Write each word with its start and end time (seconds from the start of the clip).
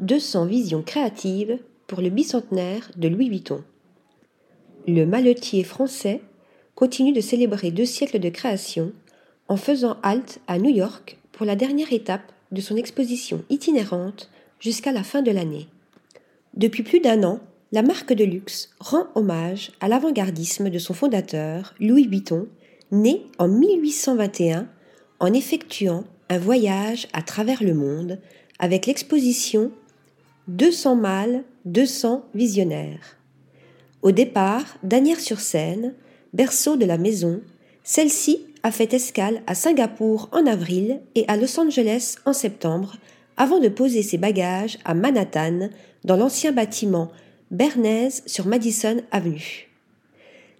200 0.00 0.46
visions 0.46 0.82
créatives 0.82 1.58
pour 1.86 2.00
le 2.00 2.10
bicentenaire 2.10 2.90
de 2.96 3.08
Louis 3.08 3.30
Vuitton. 3.30 3.62
Le 4.86 5.04
maletier 5.04 5.64
français 5.64 6.20
continue 6.74 7.12
de 7.12 7.20
célébrer 7.20 7.70
deux 7.70 7.86
siècles 7.86 8.18
de 8.18 8.28
création 8.28 8.92
en 9.48 9.56
faisant 9.56 9.96
halte 10.02 10.40
à 10.46 10.58
New 10.58 10.74
York 10.74 11.18
pour 11.32 11.46
la 11.46 11.56
dernière 11.56 11.92
étape 11.92 12.32
de 12.52 12.60
son 12.60 12.76
exposition 12.76 13.42
itinérante 13.48 14.30
jusqu'à 14.60 14.92
la 14.92 15.02
fin 15.02 15.22
de 15.22 15.30
l'année. 15.30 15.66
Depuis 16.54 16.82
plus 16.82 17.00
d'un 17.00 17.24
an, 17.24 17.40
la 17.72 17.82
marque 17.82 18.12
de 18.12 18.24
luxe 18.24 18.70
rend 18.78 19.06
hommage 19.14 19.72
à 19.80 19.88
l'avant-gardisme 19.88 20.70
de 20.70 20.78
son 20.78 20.94
fondateur, 20.94 21.74
Louis 21.80 22.06
Vuitton, 22.06 22.46
né 22.92 23.22
en 23.38 23.48
1821 23.48 24.68
en 25.18 25.32
effectuant 25.32 26.04
un 26.28 26.38
voyage 26.38 27.08
à 27.12 27.22
travers 27.22 27.62
le 27.62 27.74
monde 27.74 28.18
avec 28.58 28.86
l'exposition 28.86 29.72
200 30.48 30.96
mâles, 30.96 31.42
200 31.64 32.24
visionnaires. 32.34 33.16
Au 34.02 34.12
départ 34.12 34.64
d'Anières-sur-Seine, 34.84 35.94
berceau 36.32 36.76
de 36.76 36.84
la 36.84 36.98
maison, 36.98 37.40
celle-ci 37.82 38.46
a 38.62 38.70
fait 38.70 38.94
escale 38.94 39.42
à 39.48 39.56
Singapour 39.56 40.28
en 40.32 40.46
avril 40.46 41.00
et 41.16 41.24
à 41.26 41.36
Los 41.36 41.58
Angeles 41.58 42.16
en 42.26 42.32
septembre 42.32 42.96
avant 43.36 43.58
de 43.58 43.68
poser 43.68 44.02
ses 44.02 44.18
bagages 44.18 44.78
à 44.84 44.94
Manhattan 44.94 45.68
dans 46.04 46.16
l'ancien 46.16 46.52
bâtiment 46.52 47.10
Bernays 47.50 48.22
sur 48.26 48.46
Madison 48.46 48.98
Avenue. 49.10 49.68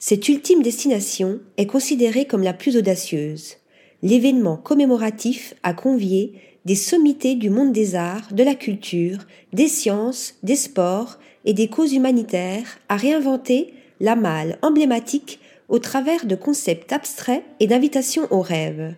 Cette 0.00 0.28
ultime 0.28 0.62
destination 0.62 1.38
est 1.56 1.66
considérée 1.66 2.26
comme 2.26 2.42
la 2.42 2.52
plus 2.52 2.76
audacieuse. 2.76 3.56
L'événement 4.02 4.56
commémoratif 4.56 5.54
a 5.62 5.72
convié 5.72 6.34
des 6.66 6.74
sommités 6.74 7.36
du 7.36 7.48
monde 7.48 7.72
des 7.72 7.94
arts, 7.94 8.32
de 8.32 8.42
la 8.42 8.56
culture, 8.56 9.18
des 9.52 9.68
sciences, 9.68 10.34
des 10.42 10.56
sports 10.56 11.16
et 11.44 11.54
des 11.54 11.68
causes 11.68 11.92
humanitaires 11.92 12.78
à 12.88 12.96
réinventer 12.96 13.72
la 14.00 14.16
malle 14.16 14.58
emblématique 14.62 15.38
au 15.68 15.78
travers 15.78 16.26
de 16.26 16.34
concepts 16.34 16.92
abstraits 16.92 17.44
et 17.60 17.68
d'invitations 17.68 18.26
au 18.32 18.40
rêve. 18.40 18.94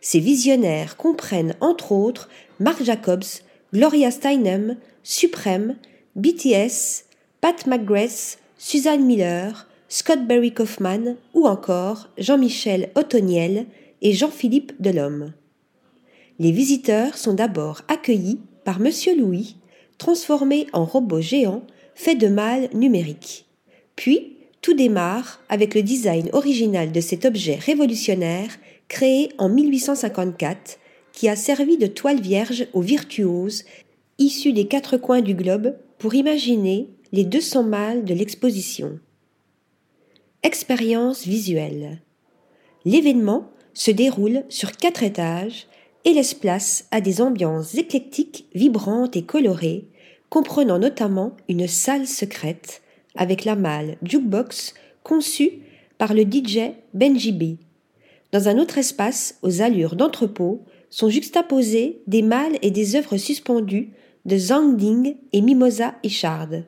Ces 0.00 0.18
visionnaires 0.18 0.96
comprennent 0.96 1.54
entre 1.60 1.92
autres 1.92 2.28
Marc 2.58 2.82
Jacobs, 2.82 3.40
Gloria 3.72 4.10
Steinem, 4.10 4.76
Supreme, 5.04 5.76
BTS, 6.16 7.04
Pat 7.40 7.68
McGrath, 7.68 8.38
Suzanne 8.58 9.04
Miller, 9.04 9.68
Scott 9.88 10.26
Barry 10.26 10.52
Kaufman 10.52 11.14
ou 11.34 11.46
encore 11.46 12.08
Jean-Michel 12.18 12.90
Ottoniel 12.96 13.66
et 14.02 14.12
Jean-Philippe 14.12 14.72
Delhomme. 14.80 15.32
Les 16.40 16.52
visiteurs 16.52 17.18
sont 17.18 17.34
d'abord 17.34 17.82
accueillis 17.88 18.40
par 18.64 18.80
Monsieur 18.80 19.14
Louis, 19.14 19.56
transformé 19.98 20.66
en 20.72 20.86
robot 20.86 21.20
géant 21.20 21.62
fait 21.94 22.14
de 22.14 22.28
mâles 22.28 22.70
numériques. 22.72 23.44
Puis, 23.94 24.38
tout 24.62 24.72
démarre 24.72 25.42
avec 25.50 25.74
le 25.74 25.82
design 25.82 26.30
original 26.32 26.92
de 26.92 27.00
cet 27.02 27.26
objet 27.26 27.56
révolutionnaire 27.56 28.56
créé 28.88 29.28
en 29.36 29.50
1854 29.50 30.78
qui 31.12 31.28
a 31.28 31.36
servi 31.36 31.76
de 31.76 31.86
toile 31.86 32.22
vierge 32.22 32.66
aux 32.72 32.80
virtuoses 32.80 33.64
issus 34.18 34.54
des 34.54 34.66
quatre 34.66 34.96
coins 34.96 35.20
du 35.20 35.34
globe 35.34 35.76
pour 35.98 36.14
imaginer 36.14 36.88
les 37.12 37.24
200 37.24 37.64
mâles 37.64 38.04
de 38.06 38.14
l'exposition. 38.14 38.98
Expérience 40.42 41.26
visuelle. 41.26 42.00
L'événement 42.86 43.50
se 43.74 43.90
déroule 43.90 44.44
sur 44.48 44.72
quatre 44.72 45.02
étages 45.02 45.66
et 46.04 46.12
laisse 46.12 46.34
place 46.34 46.86
à 46.90 47.00
des 47.00 47.20
ambiances 47.20 47.74
éclectiques, 47.74 48.46
vibrantes 48.54 49.16
et 49.16 49.22
colorées, 49.22 49.88
comprenant 50.28 50.78
notamment 50.78 51.36
une 51.48 51.66
salle 51.66 52.06
secrète 52.06 52.82
avec 53.16 53.44
la 53.44 53.56
malle 53.56 53.96
jukebox 54.02 54.74
conçue 55.02 55.60
par 55.98 56.14
le 56.14 56.22
DJ 56.22 56.72
Benji 56.94 57.32
B. 57.32 57.56
Dans 58.32 58.48
un 58.48 58.58
autre 58.58 58.78
espace, 58.78 59.38
aux 59.42 59.60
allures 59.60 59.96
d'entrepôt, 59.96 60.62
sont 60.88 61.08
juxtaposées 61.08 62.00
des 62.06 62.22
mâles 62.22 62.56
et 62.62 62.70
des 62.70 62.96
œuvres 62.96 63.16
suspendues 63.16 63.90
de 64.24 64.36
Zhang 64.36 64.76
Ding 64.76 65.16
et 65.32 65.40
Mimosa 65.40 65.94
Ishard. 66.02 66.62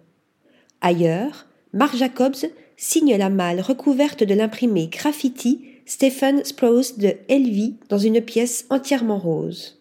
Ailleurs, 0.80 1.46
Marc 1.72 1.96
Jacobs 1.96 2.46
signe 2.76 3.16
la 3.16 3.30
malle 3.30 3.60
recouverte 3.60 4.24
de 4.24 4.34
l'imprimé 4.34 4.88
graffiti 4.88 5.64
Stephen 5.84 6.44
Sprouse 6.44 6.96
de 6.96 7.14
Elvie 7.28 7.76
dans 7.88 7.98
une 7.98 8.20
pièce 8.20 8.66
entièrement 8.70 9.18
rose. 9.18 9.80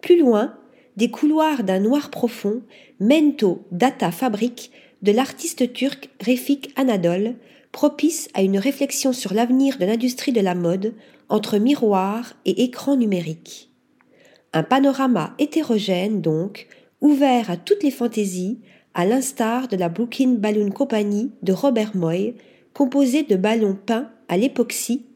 Plus 0.00 0.18
loin, 0.18 0.54
des 0.96 1.10
couloirs 1.10 1.62
d'un 1.62 1.78
noir 1.78 2.10
profond 2.10 2.62
mènent 2.98 3.36
au 3.42 3.62
Data 3.70 4.10
Fabric 4.10 4.72
de 5.02 5.12
l'artiste 5.12 5.72
turc 5.72 6.10
Refik 6.26 6.72
Anadol, 6.76 7.36
propice 7.72 8.28
à 8.34 8.42
une 8.42 8.58
réflexion 8.58 9.12
sur 9.12 9.32
l'avenir 9.32 9.78
de 9.78 9.84
l'industrie 9.84 10.32
de 10.32 10.40
la 10.40 10.54
mode 10.54 10.94
entre 11.28 11.58
miroir 11.58 12.34
et 12.44 12.64
écran 12.64 12.96
numérique. 12.96 13.70
Un 14.52 14.64
panorama 14.64 15.34
hétérogène 15.38 16.20
donc, 16.20 16.66
ouvert 17.00 17.50
à 17.50 17.56
toutes 17.56 17.84
les 17.84 17.92
fantaisies, 17.92 18.58
à 18.94 19.06
l'instar 19.06 19.68
de 19.68 19.76
la 19.76 19.88
Brooklyn 19.88 20.32
Balloon 20.32 20.70
Company 20.70 21.30
de 21.42 21.52
Robert 21.52 21.94
Moy, 21.94 22.34
composée 22.74 23.22
de 23.22 23.36
ballons 23.36 23.76
peints 23.86 24.10
à 24.28 24.36
l'époxy 24.36 25.06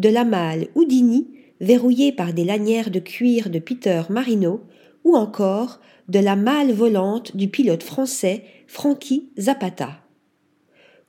de 0.00 0.08
la 0.08 0.24
malle 0.24 0.68
Houdini 0.74 1.28
verrouillée 1.60 2.10
par 2.10 2.32
des 2.32 2.44
lanières 2.44 2.90
de 2.90 3.00
cuir 3.00 3.50
de 3.50 3.58
Peter 3.58 4.00
Marino, 4.08 4.62
ou 5.04 5.14
encore 5.14 5.78
de 6.08 6.18
la 6.18 6.36
malle 6.36 6.72
volante 6.72 7.36
du 7.36 7.48
pilote 7.48 7.82
français 7.82 8.44
Frankie 8.66 9.28
Zapata. 9.38 10.00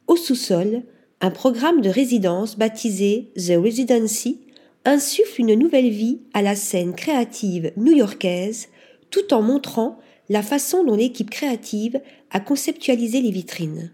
Au 0.07 0.18
sous-sol, 0.18 0.84
un 1.22 1.31
programme 1.31 1.79
de 1.79 1.90
résidence 1.90 2.57
baptisé 2.57 3.31
The 3.38 3.53
Residency 3.57 4.41
insuffle 4.84 5.40
une 5.40 5.56
nouvelle 5.56 5.90
vie 5.90 6.19
à 6.34 6.41
la 6.41 6.56
scène 6.56 6.94
créative 6.94 7.72
new-yorkaise 7.78 8.68
tout 9.09 9.34
en 9.34 9.41
montrant 9.41 10.00
la 10.28 10.41
façon 10.41 10.84
dont 10.84 10.96
l'équipe 10.96 11.29
créative 11.29 12.02
a 12.29 12.41
conceptualisé 12.41 13.22
les 13.22 13.31
vitrines. 13.31 13.94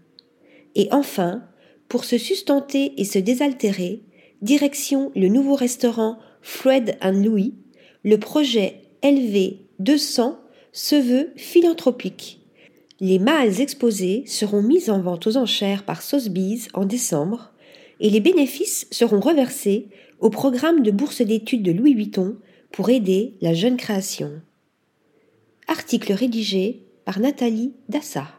Et 0.74 0.88
enfin, 0.90 1.44
pour 1.88 2.04
se 2.04 2.18
sustenter 2.18 3.00
et 3.00 3.04
se 3.04 3.18
désaltérer, 3.18 4.02
direction 4.42 5.12
le 5.14 5.28
nouveau 5.28 5.54
restaurant 5.54 6.18
Fred 6.42 6.96
and 7.02 7.22
Louis, 7.24 7.54
le 8.04 8.18
projet 8.18 8.82
LV 9.02 9.56
200 9.78 10.38
se 10.72 10.96
veut 10.96 11.32
philanthropique. 11.36 12.40
Les 13.00 13.18
mâles 13.18 13.60
exposés 13.60 14.24
seront 14.26 14.62
mis 14.62 14.90
en 14.90 15.00
vente 15.00 15.26
aux 15.26 15.36
enchères 15.36 15.84
par 15.84 16.02
Sotheby's 16.02 16.68
en 16.74 16.84
décembre 16.84 17.52
et 18.00 18.10
les 18.10 18.20
bénéfices 18.20 18.86
seront 18.90 19.20
reversés 19.20 19.88
au 20.20 20.30
programme 20.30 20.82
de 20.82 20.90
bourse 20.90 21.22
d'études 21.22 21.62
de 21.62 21.72
Louis 21.72 21.94
Vuitton 21.94 22.36
pour 22.72 22.90
aider 22.90 23.34
la 23.40 23.54
jeune 23.54 23.76
création. 23.76 24.40
Article 25.68 26.12
rédigé 26.12 26.82
par 27.04 27.20
Nathalie 27.20 27.72
Dassa. 27.88 28.37